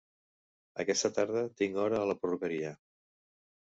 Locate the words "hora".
1.85-2.03